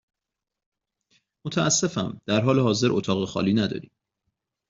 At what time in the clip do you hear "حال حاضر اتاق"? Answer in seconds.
2.41-3.25